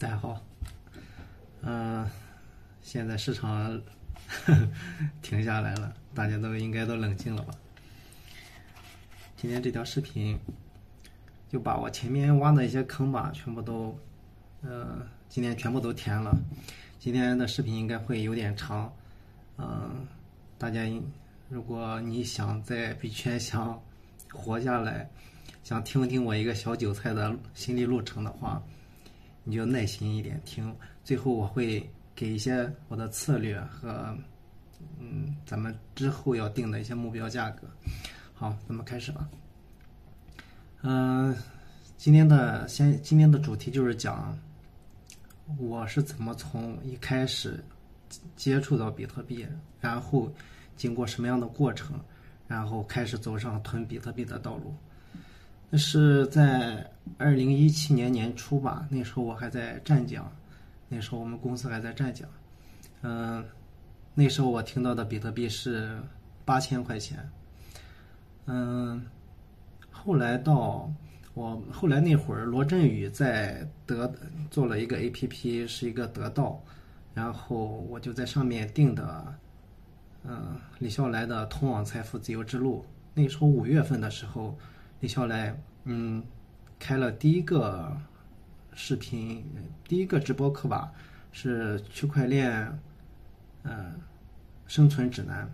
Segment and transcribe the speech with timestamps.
[0.00, 0.40] 大家好，
[1.60, 2.08] 嗯、
[2.80, 3.78] 现在市场
[5.20, 7.52] 停下来了，大家都应该都冷静了吧？
[9.36, 10.38] 今天这条视频
[11.50, 13.94] 就把我前面挖的一些坑吧，全部都，
[14.62, 16.34] 呃，今天全部都填了。
[16.98, 18.90] 今天的视频应该会有点长，
[19.58, 20.06] 嗯、
[20.56, 20.80] 大家
[21.50, 23.78] 如果你想在币圈想
[24.32, 25.10] 活下来，
[25.62, 28.62] 想听听我一个小韭菜的心理路程的话，
[29.50, 30.72] 你就耐心一点听，
[31.02, 34.16] 最后我会给一些我的策略和
[35.00, 37.66] 嗯咱们之后要定的一些目标价格。
[38.32, 39.28] 好，咱们开始吧。
[40.82, 41.36] 嗯、
[41.96, 44.38] 今天的先今天的主题就是讲
[45.58, 47.60] 我是怎么从一开始
[48.36, 49.44] 接触到比特币，
[49.80, 50.32] 然后
[50.76, 51.98] 经过什么样的过程，
[52.46, 54.72] 然后开始走上囤比特币的道路。
[55.70, 56.84] 那是在
[57.16, 60.30] 二零一七年年初吧，那时候我还在湛江，
[60.88, 62.28] 那时候我们公司还在湛江，
[63.02, 63.44] 嗯、
[64.14, 65.96] 那时候我听到的比特币是
[66.44, 67.18] 八千块钱，
[68.46, 69.00] 嗯，
[69.92, 70.90] 后来到
[71.34, 74.12] 我后来那会儿，罗振宇在得
[74.50, 76.60] 做了一个 A P P，是一个得到，
[77.14, 79.34] 然后我就在上面定的，
[80.24, 82.84] 嗯、李笑来的通往财富自由之路。
[83.14, 84.58] 那时候五月份的时候，
[85.00, 86.22] 李笑来嗯
[86.78, 87.96] 开了第一个
[88.74, 89.44] 视频，
[89.88, 90.92] 第一个直播课吧，
[91.32, 92.50] 是区块链，
[93.62, 93.94] 呃，
[94.66, 95.50] 生存指南。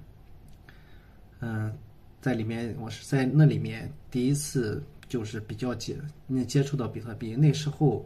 [1.41, 1.73] 嗯、
[2.21, 5.97] 在里面我是在那里面第一次就是比较接
[6.29, 8.05] 嗯接触到比特币，那时候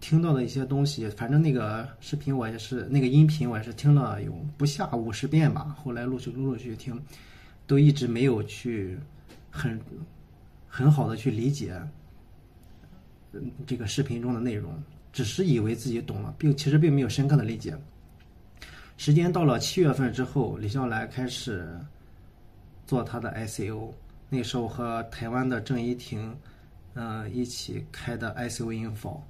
[0.00, 7.02] 听到的一些东西，反正那个视频我也是那个音频我也是听了有不下五十遍吧，后来陆续陆陆续续听，
[7.66, 8.98] 都一直没有去
[9.50, 9.78] 很
[10.68, 11.80] 很好的去理解，
[13.66, 14.72] 这个视频中的内容，
[15.12, 17.76] 只是以为自己懂了，并其实并没有深刻的理解。
[18.96, 21.68] 时间到了七月份之后，李笑来开始
[22.84, 23.92] 做他的 ICO，
[24.28, 26.36] 那时候和台湾的郑怡婷，
[26.94, 29.20] 呃，一起开的 ICO info，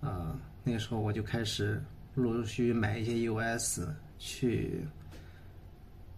[0.00, 1.82] 呃，那个时候我就开始
[2.14, 3.80] 陆陆续续买一些 US
[4.18, 4.86] 去，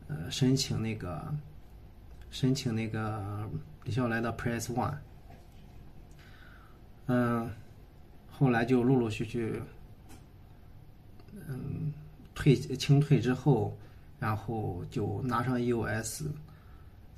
[0.06, 1.34] 呃，申请那个
[2.34, 3.48] 申请那个
[3.84, 4.96] 李笑来的 Press One，
[7.06, 7.48] 嗯、
[8.28, 9.62] 后来就陆陆续续，
[11.46, 11.92] 嗯，
[12.34, 13.78] 退清退之后，
[14.18, 16.24] 然后就拿上 EOS，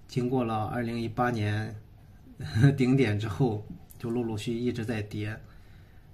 [0.06, 1.75] 经过了二零一八年
[2.76, 3.66] 顶点之后，
[3.99, 5.34] 就陆陆续续一直在跌，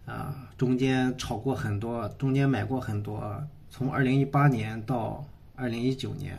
[0.06, 5.26] 啊，中间炒过很多，中间买过很多，从二零一八年到
[5.56, 6.38] 二零一九年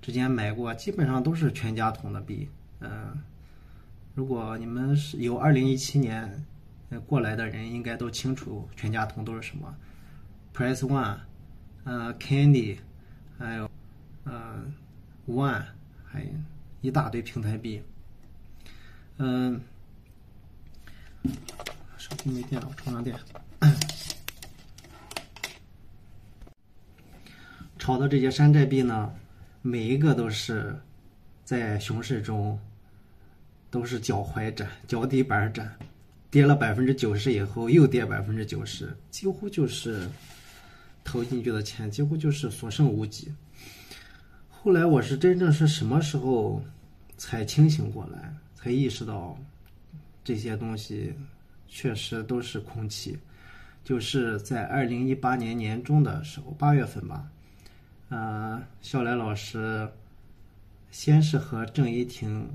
[0.00, 2.48] 之前买过，基本上都是全家桶的币，
[2.80, 3.22] 嗯、
[4.14, 6.44] 如果你们是有二零一七年
[6.90, 9.74] 呃过来的人，应该都清楚全家桶都是什么
[10.54, 11.18] ，Press One，
[11.84, 12.78] 呃，Candy，
[13.38, 13.70] 还有
[14.24, 14.64] 呃
[15.26, 15.64] One，
[16.04, 16.28] 还有
[16.80, 17.82] 一大堆平台币。
[19.18, 19.60] 嗯，
[21.98, 23.18] 手机没电了，我充上电。
[27.78, 29.14] 炒的这些山寨币呢，
[29.66, 30.78] 每一个都是
[31.42, 32.56] 在熊市中
[33.68, 35.68] 都是脚踝斩、脚底板斩，
[36.30, 40.08] 跌了百分之九十以后又跌百分之九十，几乎就是
[41.02, 43.34] 投进去的钱几乎就是所剩无几。
[44.48, 46.62] 后来我是真正是什么时候
[47.16, 49.36] 才清醒过来，才意识到
[50.22, 51.12] 这些东西
[51.66, 53.18] 确实都是空气。
[53.82, 57.28] 就是在二零一八年年中的时候，八月份吧，
[58.08, 59.88] 呃，笑来老师
[60.90, 62.48] 先是和郑怡婷，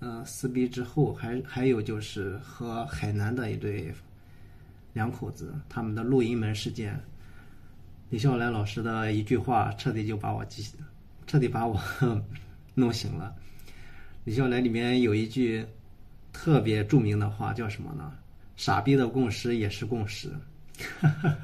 [0.00, 3.94] 呃，撕逼之后，还还有就是和海南的一对
[4.92, 7.00] 两口子他们的录音门事件，
[8.10, 10.66] 李笑来老师的一句话彻底就把我记，
[11.26, 11.80] 彻底把我
[12.74, 13.34] 弄醒了。
[14.24, 15.64] 李笑来里面有一句
[16.32, 18.12] 特别著名的话，叫什么呢？
[18.56, 20.28] 傻逼的共识也是共识。
[21.00, 21.38] 哈哈哈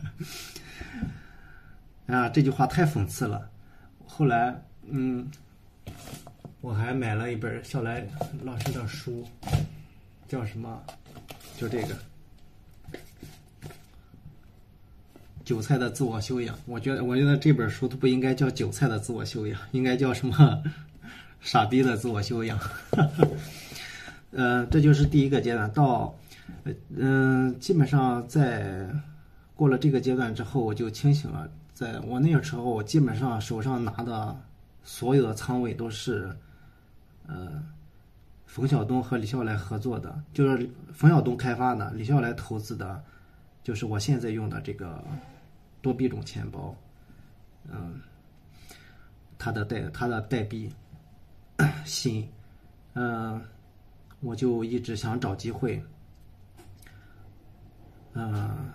[2.07, 3.51] 啊，这句话太讽刺了。
[4.07, 4.55] 后来，
[4.89, 5.31] 嗯，
[6.61, 8.07] 我还买了一本笑来
[8.43, 9.27] 老师的书，
[10.29, 10.83] 叫什么？
[11.57, 11.95] 就这个
[15.45, 16.55] 《韭菜的自我修养》。
[16.67, 20.63] 我觉得，我觉得这本书都不应该叫《韭菜的自我修养》，应该叫什么？
[21.41, 22.59] 傻逼的自我修养。
[24.33, 25.71] 呃，这就是第一个阶段。
[25.73, 26.15] 到，
[26.97, 28.89] 嗯、基本上在
[29.55, 31.51] 过了这个阶段之后，我就清醒了。
[31.73, 34.41] 在我那个时候，我基本上手上拿的
[34.83, 36.37] 所有的仓位都是，
[37.27, 37.63] 呃，
[38.47, 43.03] 冯小东和李笑来合作的，就是冯小东开发的，李笑来投资的，
[43.63, 45.03] 就是我现在用的这个
[45.83, 46.75] 多币种钱包，
[47.69, 48.01] 嗯，
[49.37, 50.71] 它的代它的代币
[51.85, 52.29] 新，
[52.93, 53.43] 嗯，
[54.21, 55.83] 我就一直想找机会，
[58.13, 58.71] 嗯，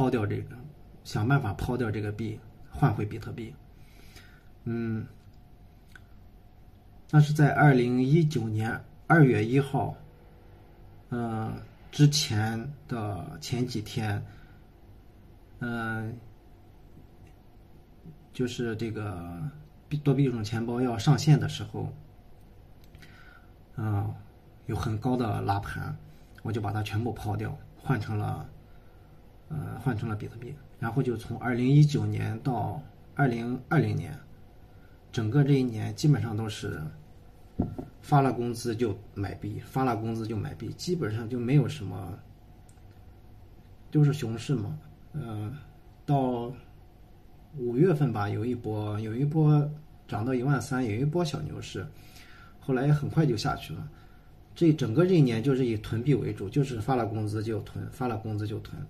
[0.00, 0.56] 抛掉这个，
[1.04, 3.54] 想办法抛掉这个币，换回比特币，
[4.64, 5.06] 嗯，
[7.10, 9.94] 那是在二零一九年二月一号，
[11.10, 11.52] 嗯。
[11.92, 14.24] 之前的前几天，
[15.58, 16.16] 嗯，
[18.32, 19.42] 就是这个
[20.04, 21.92] 多币种钱包要上线的时候，
[23.76, 24.14] 嗯，
[24.66, 25.94] 有很高的拉盘，
[26.42, 28.48] 我就把它全部抛掉，换成了，
[29.50, 32.82] 呃，换成了比特币，然后就从二零一九年到
[33.14, 34.18] 二零二零年，
[35.12, 36.80] 整个这一年基本上都是。
[38.00, 42.18] 发了工资就买币，发了工资就买币，基本上就没有什么，
[43.90, 44.78] 就是熊市嘛。
[45.12, 45.54] 嗯，
[46.06, 46.50] 到
[47.58, 49.70] 五月份吧，有一波，有一波
[50.08, 51.86] 涨到一万三，有一波小牛市，
[52.58, 53.86] 后来也很快就下去了。
[54.54, 58.80] 这整个这一年就是以囤币为主，就是发了工资就囤，发了工资就囤。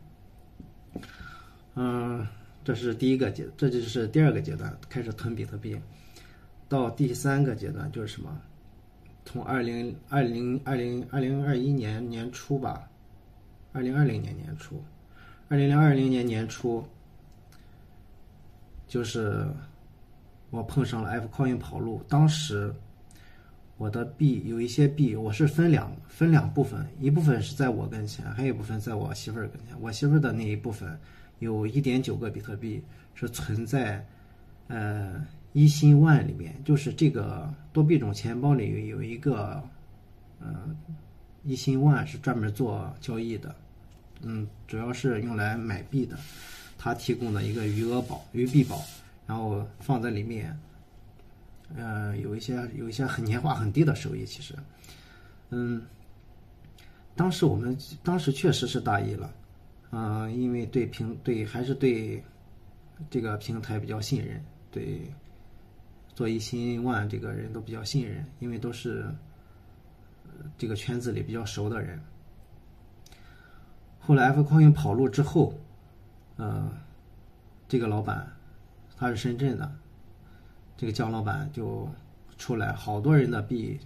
[1.75, 2.27] 嗯，
[2.65, 5.79] 这是第一个阶，这就是第二个阶段，开始囤比特币。
[6.69, 8.41] 到第三个阶段就是什么？
[9.25, 12.89] 从二零二零二零二零二一年年初吧，
[13.73, 14.83] 二零二零年年初，
[15.49, 16.85] 二零二零年年初，
[18.89, 19.47] 就是
[20.51, 22.03] 我碰上了 F Coin 跑路。
[22.09, 22.75] 当时
[23.81, 29.75] 我的币有一些币，我是分两分两部分，一部分是在我跟前，还有一部分在我媳妇儿跟前。
[29.81, 31.01] 我媳妇儿的那一部分
[31.39, 32.85] 有一点九个比特币
[33.15, 34.07] 是存在，
[34.69, 35.25] 呃。
[35.53, 39.61] 一心万里面就是这个多币种钱包里有一个，
[40.41, 40.77] 嗯，
[41.43, 43.53] 一心万是专门做交易的，
[44.21, 46.17] 嗯，主要是用来买币的，
[46.79, 48.81] 它提供的一个余额宝、余币宝，
[49.27, 50.57] 然后放在里面，
[51.77, 54.55] 呃，有一些有一些很年化很低的收益，其实，
[55.51, 55.83] 嗯，
[57.15, 59.33] 当时我们当时确实是大意了，
[59.91, 62.23] 嗯，因为对平对还是对
[63.09, 65.01] 这个平台比较信任，对。
[66.13, 69.07] 做一心万这个人都比较信任，因为都是
[70.59, 71.99] 这个圈子里比较熟的人。
[73.99, 75.55] 后来 F Coin 跑路之后，
[76.37, 76.71] 呃，
[77.69, 78.31] 这个老板
[78.99, 79.73] 他是深圳的，
[80.81, 81.87] 这个姜老板就
[82.39, 83.79] 出来，好多人的币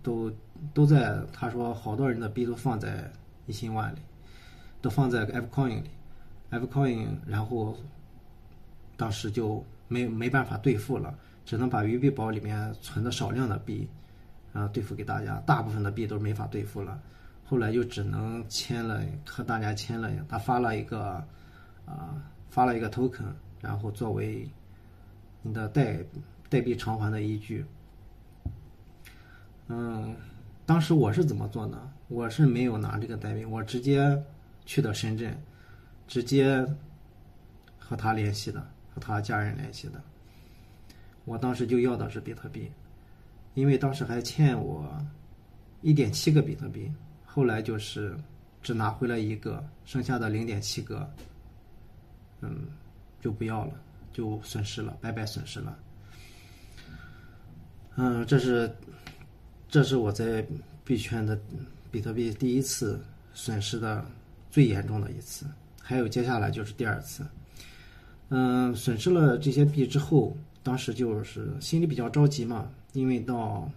[0.00, 0.30] 都
[0.72, 3.10] 都在，他说好多人的币都放在
[3.46, 3.98] 一心万里，
[4.80, 5.90] 都放在 F Coin 里
[6.50, 7.76] ，F Coin，然后
[8.96, 11.12] 当时就没没办法兑付了。
[11.44, 13.88] 只能把鱼币宝里面存的少量的币，
[14.52, 15.42] 啊，兑付给大家。
[15.44, 17.02] 大部分的币都没法兑付了，
[17.44, 21.14] 后来就只能签了和大家签了，他发了一个，
[21.84, 23.24] 啊，发了一个 token，
[23.60, 24.48] 然后作为
[25.46, 25.98] 你的代
[26.48, 27.64] 代币偿还的依据。
[29.68, 30.16] 嗯，
[30.64, 31.92] 当时我是怎么做呢？
[32.08, 34.22] 我是没有拿这个代币，我直接
[34.64, 35.38] 去的深圳，
[36.08, 36.66] 直接
[37.78, 38.60] 和他联系的，
[38.94, 40.02] 和他家人联系的。
[41.26, 42.70] 我当时就要的是比特币，
[43.52, 44.86] 因为当时还欠我
[45.82, 46.90] 一点七个比特币，
[47.26, 48.16] 后来就是
[48.62, 51.10] 只拿回来一个，剩下的零点七个，
[52.40, 52.66] 嗯，
[53.20, 53.72] 就不要了，
[54.14, 55.78] 就损失了，白白损失了。
[57.96, 58.74] 嗯，这是
[59.68, 60.42] 这是我在
[60.86, 61.38] 币圈的
[61.90, 62.98] 比特币第一次
[63.34, 64.02] 损失的
[64.50, 65.44] 最严重的一次，
[65.82, 67.22] 还有接下来就是第二次。
[68.30, 70.34] 嗯，损失了这些币之后。
[70.64, 73.70] 当时就是心里比较着急嘛，因为到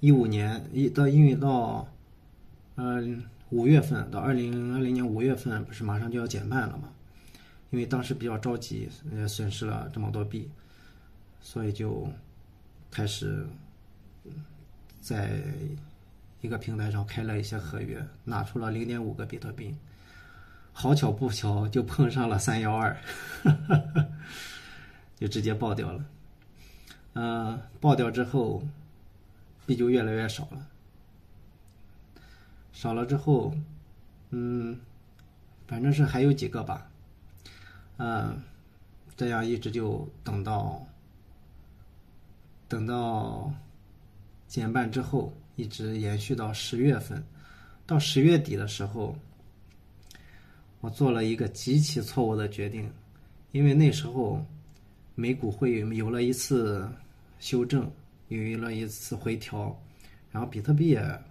[0.00, 1.86] 一五年一到因为到
[2.76, 6.88] 嗯五月份到二零二零年五月份不是马上就要减半了吗，
[7.70, 10.50] 因为当时比较着急，呃损失了这么多币，
[11.40, 12.08] 所以就
[12.90, 13.46] 开始
[15.00, 15.42] 在
[16.40, 19.74] 一个平台上开了一些合约，拿出了零点五个比特币，
[20.72, 22.96] 好巧不巧就碰上了三幺二。
[25.18, 26.04] 就直接爆掉了，
[27.14, 28.62] 嗯，爆掉之后，
[29.66, 30.64] 币就越来越少了，
[32.72, 33.52] 少了之后，
[34.30, 34.78] 嗯，
[35.66, 36.88] 反正是还有几个吧，
[37.98, 38.42] 嗯，
[39.16, 40.84] 这样一直就等到，
[42.66, 43.52] 等到
[44.48, 47.22] 减半之后，一直延续到十月份，
[47.86, 49.14] 到十月底的时候，
[50.80, 52.90] 我做了一个极其错误的决定，
[53.52, 54.42] 因为那时候。
[55.20, 56.88] 美股会有了一次
[57.40, 57.90] 修正，
[58.28, 59.76] 有了一次回调，
[60.30, 61.22] 然后比特币也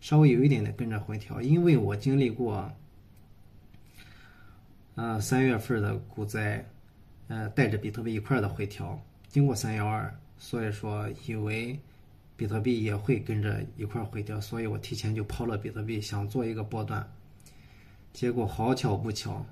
[0.00, 1.42] 稍微有一点点跟着回调。
[1.42, 2.70] 因为我经历过
[4.94, 6.64] 呃，三月份的股灾，
[7.28, 11.78] 呃，带着比特币一块的回调，经过三幺二，所以说以为
[12.36, 17.10] 比特币也会跟着一块回调，所以我提前就抛了比特币，想做一个波段。
[18.12, 19.46] 结果好巧不巧，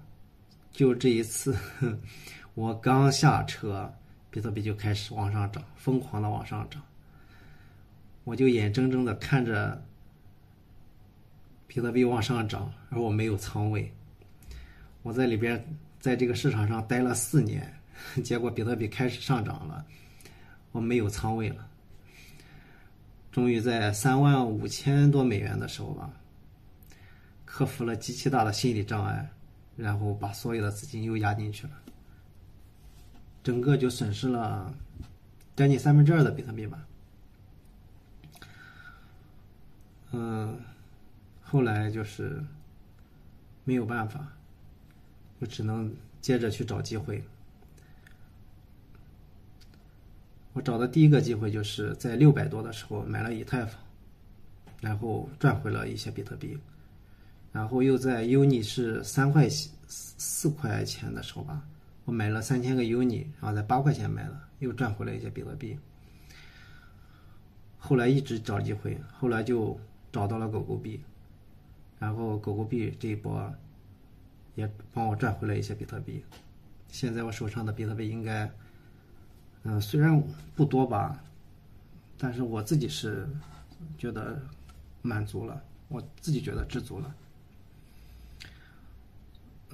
[0.71, 1.57] 就这一次，
[2.53, 3.91] 我刚下车，
[4.31, 6.83] 比特币就开始往上涨，疯狂的往上涨。
[8.25, 9.83] 我就眼睁睁的看着
[11.67, 13.91] 比特币往上涨，而我没有仓位。
[15.03, 15.63] 我在里边，
[15.99, 17.73] 在这个市场上待了四年，
[18.23, 19.85] 结果比特币开始上涨了，
[20.73, 21.67] 我没有仓位了。
[23.33, 26.11] 终于在三万五千多美元的时候吧，
[27.45, 29.31] 克服了极其大的心理障碍，
[29.77, 31.73] 然后把所有的资金又压进去了，
[33.43, 34.75] 整个就损失了
[35.57, 36.87] 将近三分之二的比特币吧。
[40.11, 40.59] 嗯，
[41.41, 42.45] 后来就是
[43.65, 44.27] 没有办法。
[45.41, 47.23] 就只能接着去找机会。
[50.53, 53.81] 我找的第一个机会就是在六百多的时候买了以太坊，
[54.81, 56.59] 然后赚回了一些比特币，
[57.53, 59.49] 然后又在 UNI 是三块
[59.89, 61.65] 四块钱的时候吧，
[62.05, 65.79] 我买了三千个 UNI，然后在八块钱买了，又赚回了一些比特币。
[67.79, 69.79] 后来一直找机会，后来就
[70.13, 71.01] 找到了狗狗币，
[71.99, 73.51] 然后狗狗币这一波。
[74.55, 76.25] 也帮我赚回了一些比特币，
[76.89, 78.51] 现在我手上的比特币应该，
[79.63, 80.23] 嗯，虽然
[80.55, 81.23] 不多吧，
[82.19, 83.29] 但是我自己是
[83.97, 84.41] 觉得
[85.03, 87.15] 满足了，我自己觉得知足了。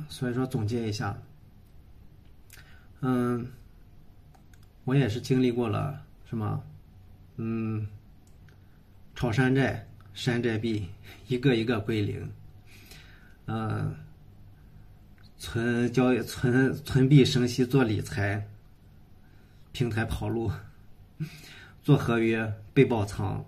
[0.09, 1.17] 所以说总结一下，
[3.01, 3.51] 嗯，
[4.85, 6.63] 我也是经历过了什么，
[7.37, 7.89] 嗯，
[9.15, 10.89] 炒山寨、山寨币
[11.29, 12.31] 一个一个归零，
[13.47, 13.97] 嗯。
[15.39, 18.47] 存交易、存存币生息做理财，
[19.73, 20.51] 平台跑路，
[21.85, 23.45] 做合约被爆仓，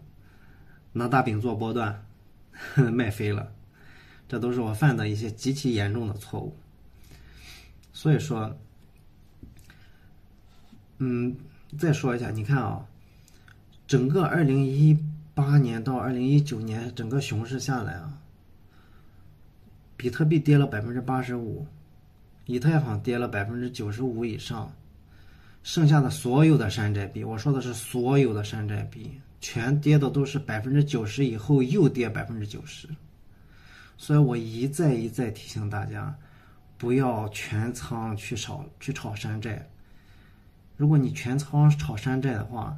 [0.92, 2.04] 拿大饼做波段，
[2.92, 3.52] 卖飞了，
[4.28, 6.54] 这都是我犯的一些极其严重的错误。
[7.92, 8.56] 所以说，
[10.98, 11.36] 嗯，
[11.78, 12.86] 再说一下，你看啊，
[13.86, 14.98] 整个二零一
[15.34, 18.20] 八年到二零一九年整个熊市下来啊，
[19.96, 21.66] 比特币跌了百分之八十五。
[22.48, 24.72] 以太坊跌了百分之九十五以上，
[25.62, 32.88] 剩下的所有的山寨币，我说的是所有的山寨币，全跌的都是百分之九十以后又跌百分之九十，
[33.98, 36.16] 所以我一再一再提醒大家，
[36.78, 39.68] 不要全仓去炒去炒山寨。
[40.78, 42.74] 如果你全仓炒山寨的话，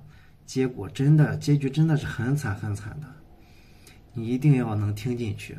[0.47, 3.07] 结果真的结局真的是很惨很惨的，
[4.15, 5.57] 你一定要能听进去。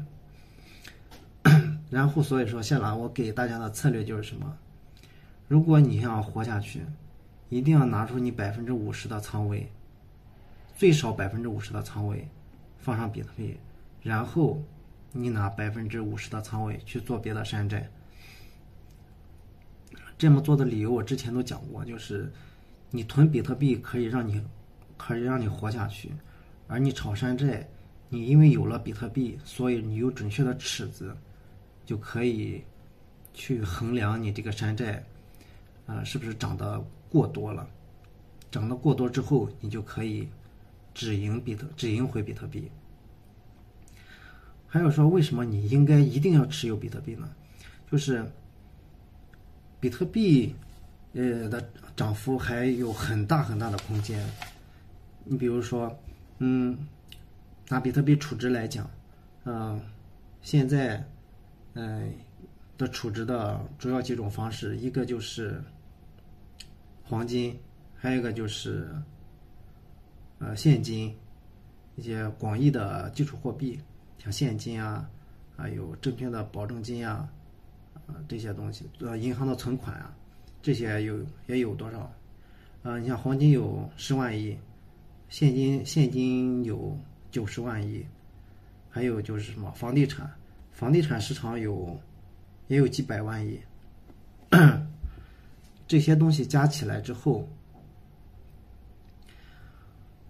[1.91, 4.57] 然后，所以说，现在我给大家的策略就是什么？
[5.49, 6.85] 如果你想活下去，
[7.49, 9.69] 一定要拿出你百分之五十的仓位，
[10.77, 12.25] 最少百分之五十的仓位
[12.79, 13.57] 放上比特币，
[14.01, 14.63] 然后
[15.11, 17.91] 你拿百分之五十的仓位去做别的山寨。
[20.17, 22.31] 这么做的理由我之前都讲过，就是
[22.89, 24.41] 你囤比特币可以让你
[24.95, 26.09] 可以让你活下去，
[26.69, 27.67] 而你炒山寨，
[28.07, 31.13] 你因为有了比特币，所以你有准确的尺子。
[31.85, 32.63] 就可以
[33.33, 35.03] 去衡量你这个山寨，
[35.85, 37.67] 啊，是不是涨得过多了？
[38.49, 40.27] 涨得过多之后，你就可以
[40.93, 42.69] 止盈比特，止盈回比特币。
[44.67, 47.29] 还有说，为什么你应该一定要持有比特币呢？
[47.91, 48.25] 就是
[49.79, 50.55] 比特币
[51.13, 54.25] 呃的涨幅还有很大很大的空间。
[55.23, 55.97] 你比如说，
[56.39, 56.77] 嗯，
[57.69, 58.89] 拿比特币储值来讲，
[59.45, 59.81] 嗯，
[60.41, 61.05] 现在。
[61.73, 62.13] 嗯，
[62.77, 65.63] 的储值的主要几种方式，一个就是
[67.03, 67.57] 黄金，
[67.95, 68.93] 还有一个就是
[70.39, 71.15] 呃现金，
[71.95, 73.79] 一些广义的基础货币，
[74.17, 75.09] 像现金啊，
[75.55, 77.29] 还有证券的保证金啊，
[78.07, 80.13] 啊这些东西，呃银行的存款啊，
[80.61, 82.11] 这些有也有多少？
[82.83, 84.57] 啊，你像黄金有十万亿，
[85.29, 86.97] 现金现金有
[87.29, 88.05] 九十万亿，
[88.89, 90.29] 还有就是什么房地产。
[90.71, 91.99] 房地产市场有，
[92.67, 93.59] 也有几百万亿，
[95.87, 97.47] 这些东西加起来之后，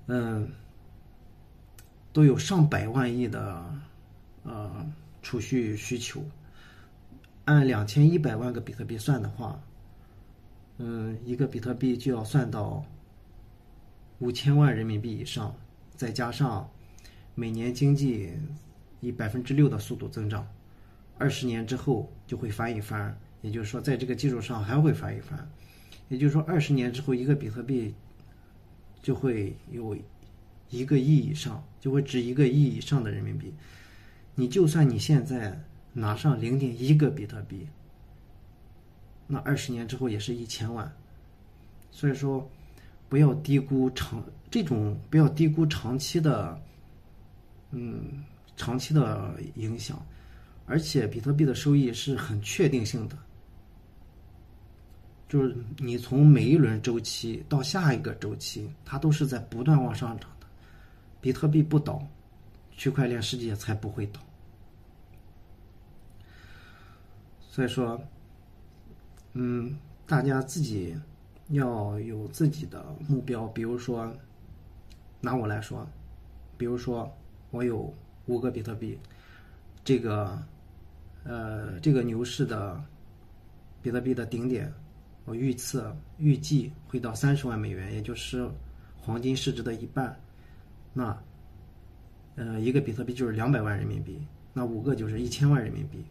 [0.07, 0.51] 嗯，
[2.11, 3.63] 都有上百万亿的
[4.43, 4.85] 呃
[5.21, 6.21] 储蓄需求。
[7.45, 9.61] 按两千一百万个比特币算的话，
[10.79, 12.83] 嗯，一个比特币就要算到
[14.19, 15.55] 五千万人民币以上，
[15.95, 16.69] 再加上
[17.35, 18.33] 每年经济。
[19.01, 20.47] 以百分之六的速度增长，
[21.17, 25.51] 二十年之后就会翻一番，也就是说，在这个基础上还会翻一番。
[26.07, 27.93] 也就是说，二十年之后，一个比特币
[29.01, 29.97] 就会有
[30.69, 33.53] 一个亿以上，就会值一个亿以上的人民币。
[34.35, 35.57] 你就算你现在
[35.93, 37.65] 拿上零点一个比特币，
[39.25, 40.91] 那二十年之后也是一千万。
[41.91, 42.49] 所以说，
[43.07, 46.61] 不要低估长这种，不要低估长期的，
[47.71, 48.23] 嗯，
[48.55, 50.03] 长期的影响。
[50.65, 53.17] 而且，比特币的收益是很确定性的。
[55.27, 60.47] 就是你从每一轮周期到下一个周期，它都是在不断往上涨的。
[61.19, 62.05] 比特币不倒，
[62.71, 64.21] 区块链世界才不会倒。
[67.39, 68.01] 所以说，
[69.33, 70.95] 嗯，大家自己
[71.49, 73.45] 要有自己的目标。
[73.47, 74.13] 比如说，
[75.19, 75.85] 拿我来说，
[76.57, 77.09] 比如说
[77.49, 77.93] 我有
[78.27, 78.97] 五个比特币，
[79.83, 80.41] 这个，
[81.23, 82.83] 呃，这个牛市的
[83.81, 84.71] 比特币的顶点。
[85.23, 88.49] 我预测预计会到三十万美元，也就是
[88.99, 90.19] 黄金市值的一半。
[90.93, 91.15] 那，
[92.35, 94.19] 呃，一个比特币就是两百万人民币，
[94.51, 96.03] 那五个就是一千万人民币。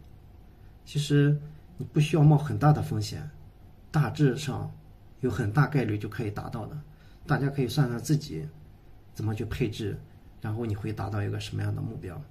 [0.85, 1.37] 其实
[1.77, 3.29] 你不需要冒很大的风险，
[3.91, 4.71] 大致上
[5.19, 6.79] 有很大概率就可以达到的。
[7.27, 8.47] 大家可以算算自己
[9.13, 9.99] 怎么去配置，
[10.41, 12.21] 然后你会达到一个什么样的目标？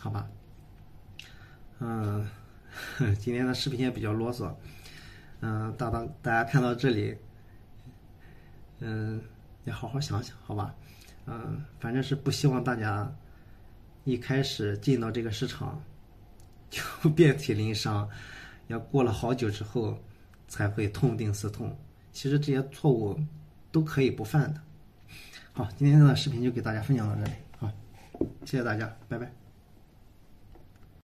[0.00, 0.26] 好吧？
[1.80, 2.26] 嗯，
[3.18, 4.54] 今天的视频也比较啰嗦。
[5.40, 7.16] 嗯，大当大家看到这里，
[8.78, 9.20] 嗯，
[9.64, 10.74] 要好好想想，好吧？
[11.26, 13.10] 嗯，反正是不希望大家
[14.04, 15.82] 一开始进到这个市场
[16.70, 18.08] 就 遍体鳞伤，
[18.68, 19.98] 要过了好久之后
[20.48, 21.76] 才会痛定思痛。
[22.12, 23.18] 其实这些错误
[23.70, 24.60] 都可以不犯的。
[25.52, 27.70] 好，今天的视频就给大家分享到这里，好，
[28.44, 29.39] 谢谢大家，拜拜。